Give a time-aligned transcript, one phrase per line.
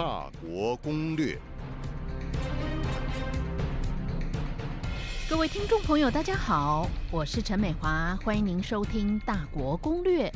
[0.00, 1.38] 大国攻略。
[5.28, 10.26] 各位听众朋友，大家好，我是陈美华，欢迎您收听《大国攻略》。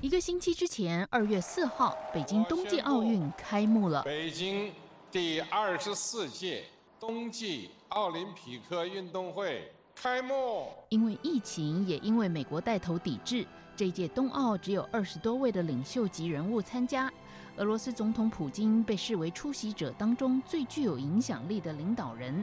[0.00, 4.02] 一个星期之前，二月四号，北京冬季奥运开幕了。
[4.02, 4.72] 北京
[5.10, 6.64] 第二十四届
[6.98, 10.68] 冬季奥林匹克运动会开幕。
[10.88, 17.12] 因为疫情，也因为美国带头抵制，这届冬奥只有二十多位的领袖级人物参加。
[17.58, 22.42] 俄罗斯总统普京被视为出席者当中最具有影响力的领导人。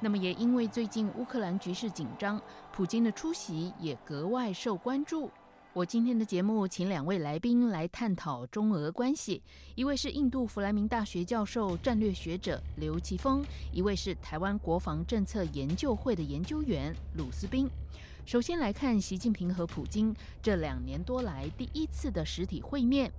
[0.00, 5.30] 那么，也因为最近乌克兰局势紧张，普京的出席也格外受关注。
[5.72, 9.42] 我今天的节目请两位来宾来探讨中俄关系，
[9.76, 13.42] 一位是印度弗莱明大学教授、战略学者刘奇峰，
[13.72, 17.68] 一位是台湾国防政策研究会的研究员鲁斯斌。
[18.26, 23.10] 首先来看习近平和普京这两年多来第一次的实体会面。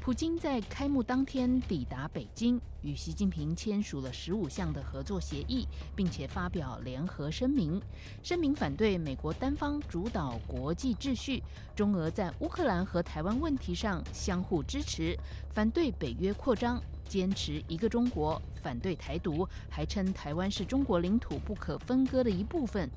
[0.00, 7.80] 普京在开幕当天抵达北京，与习近平签署了十五项的合作协议，并且发表联合声明。
[8.22, 11.42] 声明反对美国单方主导国际秩序，
[11.76, 15.14] 中俄在乌克兰和台湾问题上相互支持，
[15.50, 22.88] 反对北约扩张，坚持一个中国，反对台独，还称台湾是中国领土不可分割的一部分。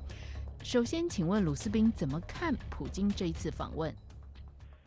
[0.62, 3.92] 首先，请问鲁斯宾怎么看普京这一次访问？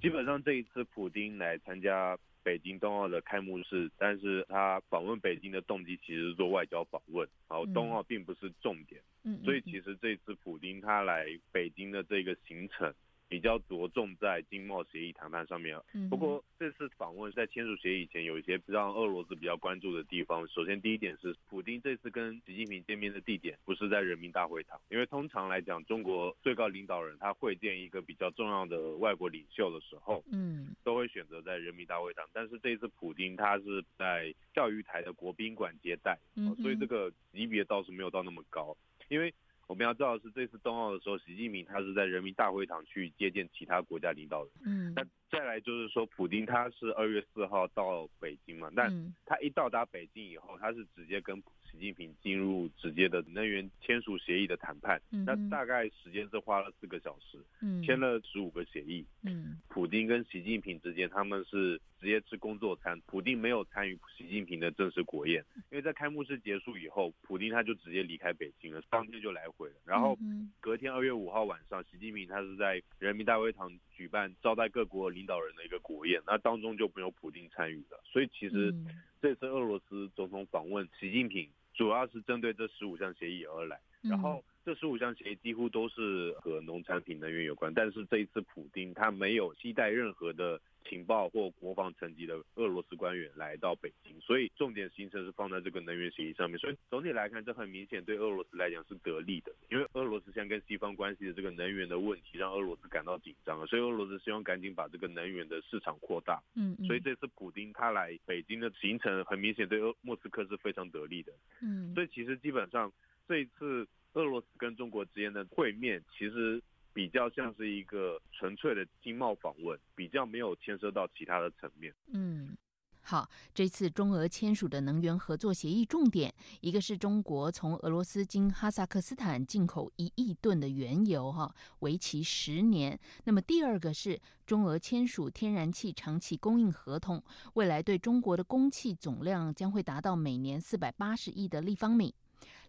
[0.01, 9.01] 基本上这一次普京来参加北京冬奥的开幕式，但是他访问北京的动机其实是做外交访问，然后冬奥并不是重点，
[9.43, 12.93] 所以其实这次普京他来北京的这个行程。
[13.27, 15.77] 比较着重在经贸协议谈判上面。
[16.09, 20.47] 不过这次访问在签署协议以前，有一些让俄罗斯比较关注的地方。
[20.47, 32.23] 首先，第一点是，普京这次跟习近平见面的地点不是在人民大会堂，因为通常来讲，中国最高领导人他会见一个比较重要的外国领袖的时候，嗯，都会选择在人民大会堂。
[32.31, 36.17] 但是这一次普京他是在钓鱼台的国宾馆接待，
[36.61, 38.77] 所以这个级别倒是没有到那么高，
[39.09, 39.33] 因为。
[39.67, 44.51] 我们要知道的是，这次冬奥的时候，习近平他是在人民大会堂去接见其他国家领导人。
[44.63, 45.03] 嗯，那
[45.35, 51.41] 再来就是说，普京他是二月四号到北京嘛，但他一到达北京以后，他是直接跟。
[51.71, 57.37] 习近平进入直接的能源签署协议的谈判，那大概时间是花了四个小时，
[57.83, 59.05] 签了十五个协议。
[59.23, 69.75] 嗯，普京跟习近平之间他们是直接吃工作餐，普京没有参与习近平的正式国宴，因为在开幕式结束以后，普京他就直接离开北京了，当天就来回了。
[69.83, 70.17] 然后
[70.61, 77.99] 隔天二月五号晚上，习近平他是在人民大会堂举办招待各国领导人的一个国宴，那当中就没有普京参与的。
[78.03, 78.73] 所以其实
[79.21, 81.49] 这次俄罗斯总统访问习近平。
[81.73, 90.61] 主要是针对这十五项协议而来，然后这十五项协议几乎都是和农产品能源有关，但是这一次普京他没有期待任何的。
[90.87, 96.57] 情报或国防层级的俄罗斯官员来到北京，所以重点行程是放在这个能源协议上面。
[96.59, 103.65] 所以总体来看，这很明显对俄罗斯来讲是得利的，因为俄罗斯现在跟西方关系的这个能源的问题，让俄罗斯感到紧张了。
[103.67, 106.41] 所以俄罗斯希望赶紧把这个能源的市场扩大。
[106.55, 111.33] 嗯，所以这次普京他来北京的行程，很明显对俄莫斯科是非常得利的。
[111.61, 112.91] 嗯，所以其实基本上
[113.27, 116.61] 这一次俄罗斯跟中国之间的会面，其实。
[116.95, 121.93] 比较像是一个纯粹的经贸访问，比较没有牵涉到其他的层面。
[122.13, 122.55] 嗯，
[123.01, 132.97] 好，这次中俄签署的能源合作协议重点，一个是中国从俄罗斯经哈萨克斯坦进口一亿吨的原油，哈，为期十年。
[133.25, 137.21] 那么第二个是中俄签署天然气长期供应合同，
[137.55, 142.15] 未来对中国的供气总量将会达到每年四百八十亿的立方米。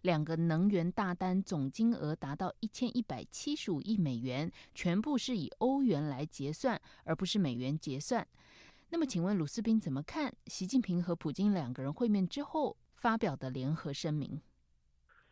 [0.01, 8.25] 两个能源大单总金额达到一千一百七十五亿美元，全部是以欧元来结算，而不是美元结算。
[8.89, 14.39] 那么，请问鲁斯宾怎么看习近平和普京两个人会面之后发表的联合声明？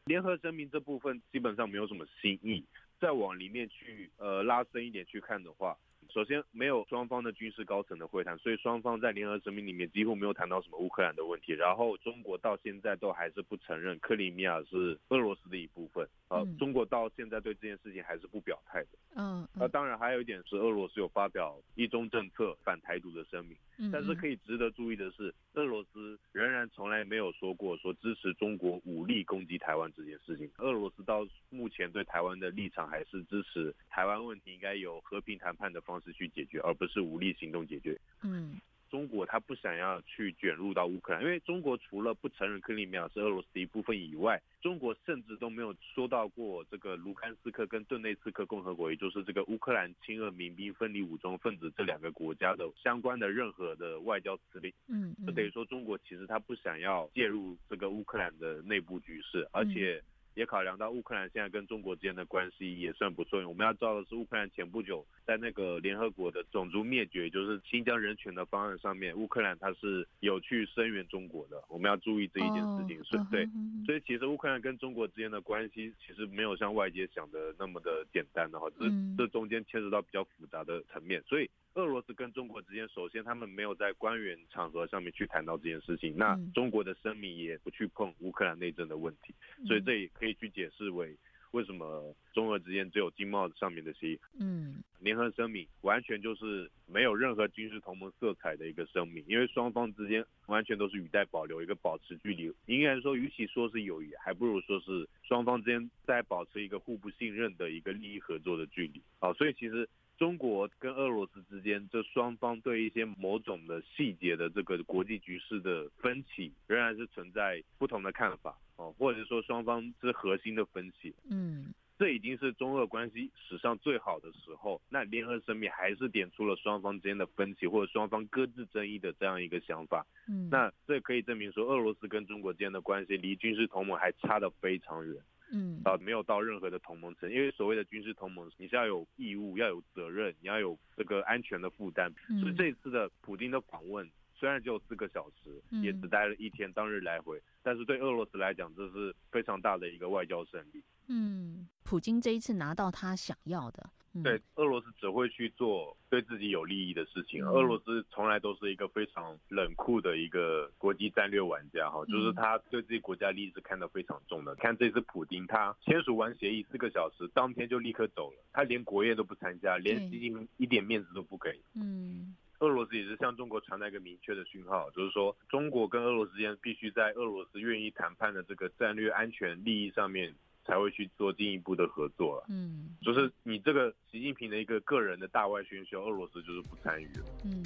[0.05, 2.63] 联合声明这部分基本上没有什么新意，
[2.99, 5.77] 再往里面去呃拉深一点去看的话。
[6.15, 11.51] 首先，没有双方的军事高层的会谈，所以双方在联合声明里面几乎没有谈到什么乌克兰的问题。
[11.51, 16.07] 然后，中国到现在都还是不承认克里米亚是俄罗斯的一部分。
[16.29, 18.87] 呃，中国到现在对这件事情还是不表态的。
[19.17, 23.57] 嗯，那当然还有一点是，俄罗斯有发表一中政策反台独的声明。
[23.77, 30.49] 嗯，但是可以值得注意的是，俄罗斯仍然从来没有说过说支持中国武力攻击台湾这件事情。
[30.59, 37.99] 俄罗斯到目前对台湾的立场还是支持台湾问题应该有和平谈判的方式去解决，而不是武力行动解决。
[38.23, 38.55] 嗯。
[38.87, 54.71] 中国他不想要去卷入到乌克兰，因为中国除了不承认克里米亚是俄罗斯的一部分以外，中国甚至都没有说到过这个卢甘斯克跟顿内茨克共和国，也就是这个乌克兰亲俄民兵分离武装分子这两个国家的相关的任何的外交辞令。
[54.87, 60.01] 嗯，就等于说中国其实他不想要介入这个乌克兰的内部局势，而且。
[60.35, 63.45] 也考量到乌克兰现在跟中国之间的关系也算不错。
[63.47, 71.63] 我们要知道的是，乌克兰前不久在那个联合国的种族灭绝，就是新疆人权的方案上面，乌克兰它是有去声援中国的。
[71.69, 73.47] 我们要注意这一件事情，是对。
[73.85, 78.85] 所以其实乌克兰跟中国之间的关系其实没有像外界想的那么的简单的哈，这
[79.17, 81.49] 这中间牵涉到比较复杂的层面，所以。
[81.75, 89.33] 俄罗斯跟中国之间，首先他们没有在官员场合上面去谈到这件事情，那中国的声明也不去碰乌克兰内政的问题，
[89.67, 91.13] 所以这也可以去解释为
[91.51, 94.19] 为什么中俄之间只有经贸上面的协议。
[94.39, 102.49] 嗯，联合声明完全就是没有任何军事同盟色彩的一个声明，因为双方之间完全都是语带保留，一个保持距离。
[102.67, 109.01] 应该说，与其说是友谊，还不如说是双方之间在保持一个互不信任的一个利益合作的距离。
[109.19, 109.85] 好，所以其实。
[110.17, 121.13] 中国跟俄罗斯之间，这双方对一些某种的细节的这个国际局势的分歧，仍然是存在不同的看法哦，或者说双方之核心的分歧。
[121.29, 124.81] 嗯，这已经是中俄关系史上最好的时候。
[124.89, 130.05] 那联合声明还是点出了双方之间的分歧，或者双方各自争议的这样一个想法。
[130.29, 135.15] 嗯，那这可以证明说，俄罗斯跟中国之间的关系离军事同盟还差得非常远。
[135.51, 142.11] 嗯，啊，没有到任何的同盟层，因为所谓的军事同盟，你是要有义务，要有责任，你要有这个安全的负担。
[142.41, 150.83] 所以这一次的普京的访问，虽然只有四个小时，也只待了一天，当日来回，但是对俄罗斯来讲，这是非常大的一个外交胜利。
[151.07, 153.89] 嗯，普京这一次拿到他想要的。
[154.23, 157.45] 对，俄罗斯只会去做对自己有利益的事情。
[157.45, 164.55] 俄罗斯从来都是一个非常冷酷的一个国际战略玩家，哈，就是他对自己国家利益是看得非常重的。
[164.55, 171.59] 看这次普京，他签署完协议四个小时，当天就立刻走了，他连国宴都不参加，连习近平一点面子都不给。
[171.75, 180.33] 嗯，俄罗斯也是向中国传达一个明确的讯号，就是说中国跟俄罗斯之间必须在俄罗斯愿意谈判的这个战略安全利益上面。
[180.65, 187.25] 才会去做进一步的合作了嗯，就是你这个习近平的一个个人的大外宣秀，俄罗斯就是不参与了。
[187.43, 187.63] 嗯，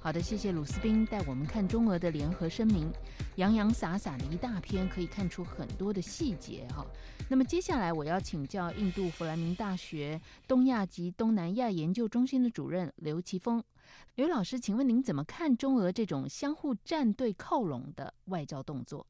[0.00, 2.92] 好的，谢谢鲁斯宾带我们看中俄的联合声明，
[3.36, 6.86] 洋洋洒洒的一大篇，可以看出很多的细节哈。
[7.28, 13.62] 那么接下来我要请教印度弗兰明大学东亚及东南亚研究中心的主任刘奇峰，
[14.16, 19.06] 刘老师，请问您怎么看中俄这种相互站队靠拢的外交动作？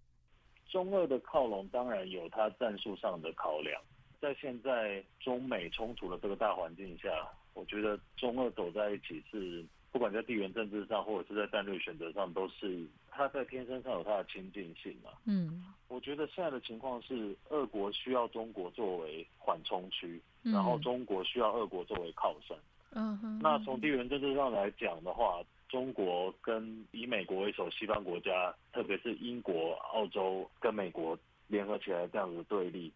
[0.71, 3.83] 中俄的靠拢当然有它战术上的考量，
[4.21, 7.11] 在现在中美冲突的这个大环境下，
[7.55, 15.11] 我觉得中俄走在一起是不管在地缘政治上或者是在战略选择上，都是它在天生上有它的亲近性嘛。
[15.27, 22.57] 嗯，我觉得现在的情况是，俄国需要中国作为缓冲区，然后中国需要俄国作为靠山。
[22.93, 25.43] 嗯哼，那从地缘政治上来讲的话。
[25.71, 32.93] 中国跟以美国为首西方国家，特别是英国、澳洲跟美国联合起来这样子对立，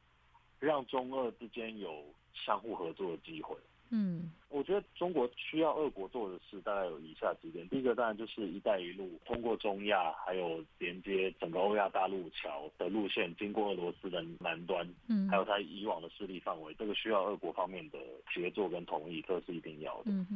[0.59, 2.05] 让中俄之间有
[2.35, 3.57] 相互合作的机会。
[3.91, 7.69] 嗯，我觉得中国需要俄国做的事大概有以下几点。
[7.69, 17.99] 第一个当然就是“一带一路”，通过中亚还有连接整个欧亚大陆桥的路线，经过俄罗斯的南端，嗯，还有它以往的势力范围，这个需要俄国方面的
[18.33, 20.11] 协作跟同意，这是一定要的。
[20.11, 20.27] 嗯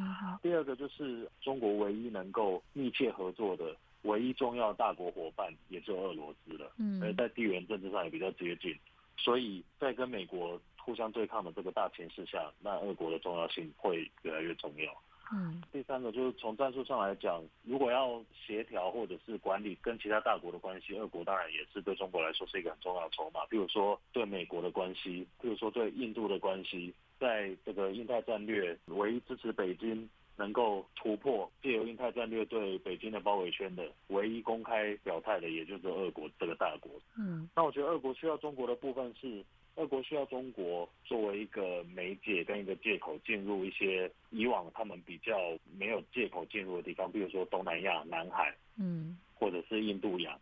[0.43, 6.71] 第二个就是中国唯一能够密切合作的唯一重要大国伙伴，也就俄罗斯了。
[6.79, 8.75] 嗯，而在地缘政治上也比较接近，
[9.17, 10.61] 所以在跟美国。
[10.89, 14.91] 互相对抗的这个大形势下，那俄国的重要性会越来越重要。
[15.31, 23.45] 嗯，第三个就是从战术上来讲，如果要协调或者是管理跟其他大国的关系，俄国当然也是对中国来说是一个很重要的筹码。
[23.51, 36.91] 比如说对美国的关系，比如说对印度的关系，在这个印太战略，唯一支持北京能够突破借由印太战略对北京的包围圈的唯一公开表态的，也就是俄国这个大国。
[37.19, 39.45] 嗯，那我觉得俄国需要中国的部分是。
[39.79, 45.33] 俄国需要中国作为一个媒介跟一个借口进入一些以往他们比较
[45.79, 50.37] 没有借口进入的地方，比如说东南亚、南海，嗯，或者是印度洋。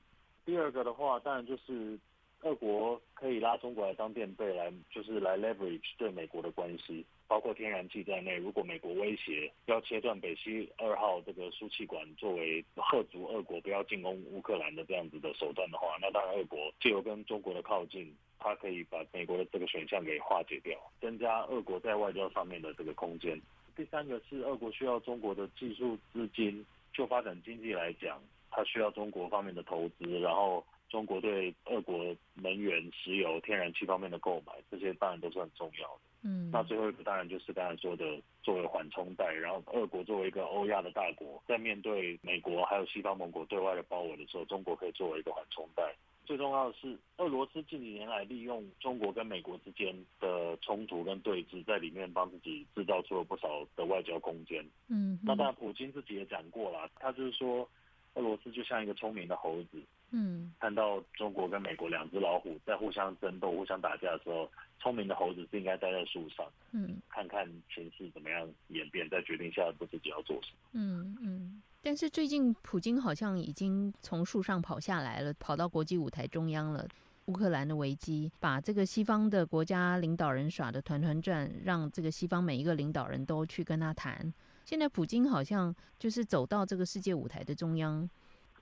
[0.46, 1.98] 第二个的话，当然就是
[2.46, 8.36] 俄国可以拉中国来当垫背，来就是来 leverage 对美国的关系，包括天然气在内。
[8.36, 18.14] 如果美国威胁要切断北溪二号这个输气管，作为吓阻俄国不要进攻乌克兰的这样子的手段的话，那当然俄国借由跟中国的靠近。
[18.38, 23.40] 它可以把美国的这个选项给化解掉，增加俄国在外交上面的这个空间。
[23.74, 28.22] 第三个是俄国需要中国的技术资金就发展经济来讲，
[28.56, 36.00] 它需要中国方面的投资，然后中国对俄国能源、石油、天然气方面的购买，这些当然都是很重要的。
[36.22, 45.94] 嗯，那最后一个当然就是刚才说的，作为缓冲带，然后俄国作为一个欧亚的大国，在面对美国还有西方盟国对外的包围的时候，中国可以作为一个缓冲带。
[46.25, 54.64] 最重要的是，俄罗斯近几年来利用中国跟美国之间的冲突跟对峙，在里面帮自己制造出了不少的外交空间。
[54.88, 57.68] 嗯，那当然，普京自己也讲过了，他就是说，
[58.16, 59.80] 俄罗斯就像一个聪明的猴子。
[60.11, 70.58] 嗯，看到中国跟美国两只老虎在互相争斗、互相打架的时候，聪明的猴子是应该待在树上，嗯，看看形势怎么样演变，再决定下一步自己要做什么。
[70.73, 71.62] 嗯嗯。
[71.82, 76.87] 但是最近普京好像已经从树上跑下来了，跑到国际舞台中央了。
[77.26, 84.32] 乌克兰的危机把这个西方的国家领导人耍的团团转，让这个西方每一个领导人都去跟他谈。
[84.66, 88.11] 现在普京好像就是走到这个世界舞台的中央。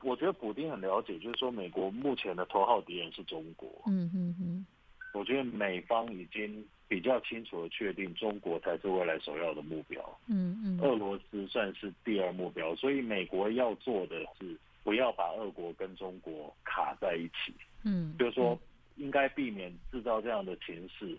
[0.03, 3.67] 我觉得普京很了解，就是说美国目前的头号敌人是中国。
[3.87, 4.67] 嗯嗯嗯。
[5.15, 10.21] 我觉得美方已经比较清楚的确定，中国才是未来首要的目标。
[10.27, 10.79] 嗯嗯。
[10.83, 17.55] 俄罗斯算是第二目标，所以美国要做的是不要把俄国跟中国卡在一起。
[17.83, 18.15] 嗯。
[18.19, 18.61] 就是说，
[18.97, 21.19] 应该避免制造这样的情势。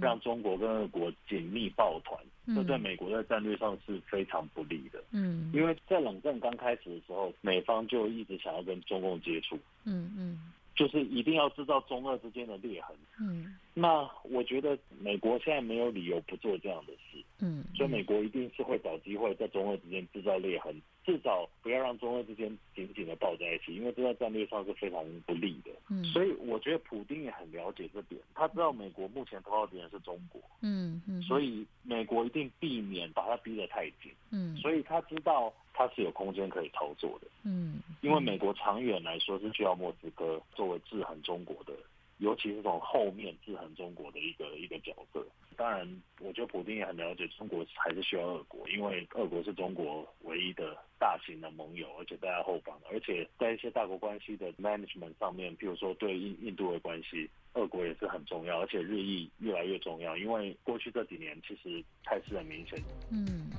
[0.00, 2.18] 让中国跟俄国紧密抱团，
[2.54, 5.02] 这对美国在战略上是非常不利的。
[5.10, 9.58] 嗯，因为在冷战刚开始的时候，美方就一直想要跟中共接触。
[9.84, 12.96] 嗯嗯，就是一定要制造中俄之间的裂痕。
[13.20, 17.15] 嗯，那我觉得美国现在没有理由不做这样的事。
[17.38, 20.74] 嗯，所以美国一定是会找机会在中俄之间制造裂痕。
[21.04, 25.70] 至少不要让中俄之间紧紧的抱在一起，因为这在战略上是非常不利的。
[25.88, 30.40] 嗯，所以我觉得普京也很了解这点，他知道美国目前头号敌人是中国。
[30.62, 34.10] 嗯嗯，所以美国一定避免把他逼得太紧。
[34.30, 37.28] 嗯，所以他知道他是有空间可以操作的。
[37.44, 41.72] 嗯，因为美国长远来说是需要莫斯科作为制衡中国的。
[42.18, 45.26] 尤其是从后面制衡中国的一个一个角色。
[45.56, 60.14] 当然，我觉得普京也很了解中国还是需要俄国，因为俄国是中国唯一的大型的盟友，而且在后方，而且在一些大国关系的 management 上面，譬如说对印印度的关系，俄国也是很重要，而且日益越来越重要。
[60.16, 62.78] 因为过去这几年其实态势很明显。
[63.10, 63.50] 嗯，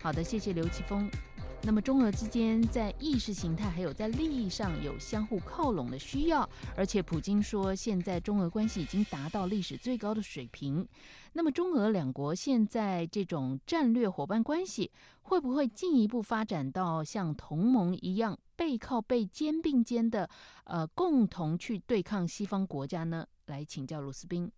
[0.00, 1.10] 好的，谢谢刘奇峰。
[1.64, 10.86] 那么中俄之间在意识形态还有在利益上有相互靠拢的需要，而且普京说现在中俄关系已经达到历史最高的水平。
[11.34, 14.90] 那么中俄两国现在这种战略伙伴关系
[15.22, 20.28] 会不会进一步发展到像同盟一样背靠背、肩并肩的
[20.64, 23.24] 呃共同去对抗西方国家呢？
[23.46, 24.50] 来请教卢斯宾。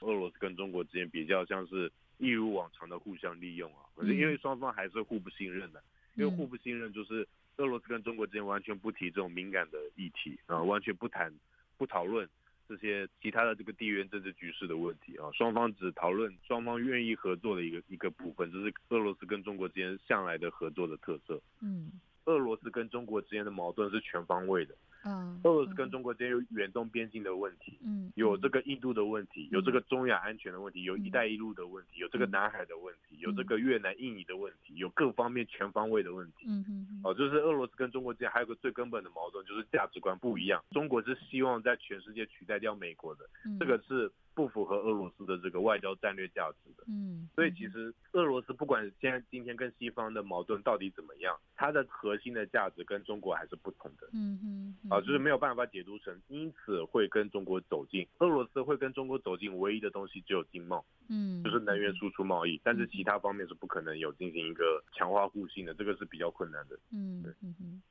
[0.00, 5.82] 俄罗斯跟中国之间比较像是一如往常的互相利用啊，可是因为双方还是互不信任的。
[6.14, 7.26] 因为互不信任，就是
[7.56, 11.32] 俄罗斯跟中国之间完全不提这种敏感的议题啊，完全不谈、
[11.76, 12.28] 不讨论
[12.68, 21.40] 这些其他的这个地缘政治局势的问题啊，双方只讨论双方愿意合作的一个一个部分，这是俄罗斯跟中国之间向来的合作的特色。
[21.60, 21.92] 嗯，
[22.24, 24.74] 俄罗斯跟中国之间的矛盾是全方位的。
[25.04, 36.46] 嗯，俄罗斯跟中国之间有远东边境的问题，嗯，有这个印度的问题，有这个中亚安全的问题，有一带一路的问题，有这个南海的问题，有这个越南、印尼的问题，有各方面全方位的问题。
[36.46, 40.62] 嗯嗯，哦，就是俄罗斯跟中国之间还有个最根本的矛盾，就是价值观不一样。
[40.70, 43.28] 中国是希望在全世界取代掉美国的，
[43.58, 44.10] 这个是。
[44.34, 54.51] 不符合俄罗斯的这个外交战略价值的，嗯，所以其实俄罗斯不管现在今天跟西方的矛盾到底怎么样，它的核心的价值跟中国还是不同的，嗯嗯，
[54.92, 67.82] 啊，就是没有办法解读成，因此会跟中国走近，俄罗斯会跟中国走近，唯一的东西只有经贸，嗯，就是能源输出贸易，但是其他方面是不可能有进行一个强化互信的，这个是比较困难的，嗯嗯嗯。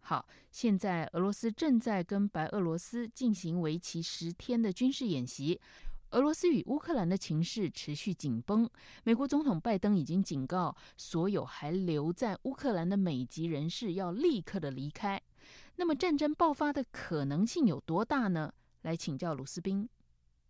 [0.00, 5.60] 好，现在俄罗斯正在跟白俄罗斯进行为期十天的军事演习。
[6.12, 8.66] 俄罗斯与乌克兰的情势持续紧绷。
[9.04, 15.20] 美国总统拜登已经警告所有还留在乌克兰的美籍人士要立刻的离开。
[15.76, 18.52] 那么战争爆发的可能性有多大呢？
[18.82, 19.88] 来请教鲁斯宾。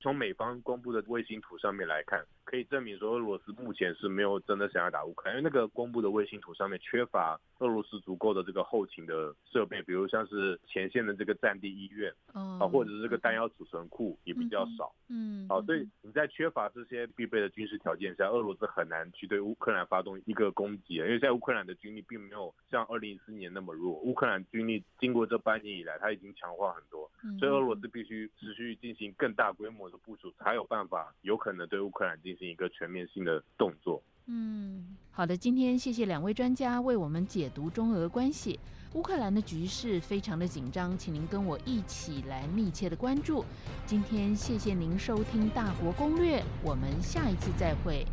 [0.01, 2.25] 从美方公布的卫星图上面来看。
[2.49, 32.38] 可以证明说，俄罗斯目前是没有真的想要打乌克兰，因为那个公布的卫星图上面缺乏俄罗斯足够的这个后勤的设备，比如像是前线的这个战地医院，啊，或者是这个弹药储存库也比较少，嗯，好，所以你在缺乏这些必备的军事条件下，俄罗斯很难去对乌克兰发动一个攻击，因为在乌克兰的军力并没有像二零一四年那么弱，乌克兰军力经过这半年以来，它已经强化很多，所以俄罗斯必须持续进行更大规模的部署，才有办法有可能对乌克兰进。
[32.39, 34.03] 行一个全面性的动作。
[34.27, 34.97] 嗯。
[35.11, 38.61] 好的，今天谢谢两位专家为我们解读中俄关系。
[38.95, 43.45] 乌克兰的局势非常的紧张，请您跟我一起来密切的关注。
[43.85, 48.07] 今天谢谢您收听《大国攻略》，我们下一次再会。